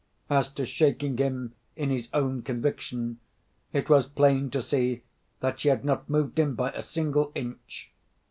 As 0.31 0.49
to 0.53 0.65
shaking 0.65 1.15
him 1.19 1.53
in 1.75 1.91
his 1.91 2.09
own 2.11 2.41
conviction, 2.41 3.19
it 3.71 3.87
was 3.87 4.07
plain 4.07 4.49
to 4.49 4.59
see 4.59 5.03
that 5.41 5.59
she 5.59 5.69
had 5.69 5.85
not 5.85 6.09
moved 6.09 6.39
him 6.39 6.55
by 6.55 6.71
a 6.71 6.81
single 6.81 7.31
inch. 7.35 7.91